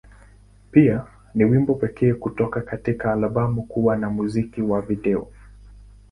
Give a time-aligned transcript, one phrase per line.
[0.71, 1.05] Pia,
[1.35, 5.27] ni wimbo pekee kutoka katika albamu kuwa na muziki wa video.